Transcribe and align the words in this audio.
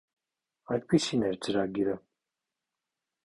Այդպիսին 0.75 1.25
էր 1.27 1.37
ծրագիրը։ 1.47 1.95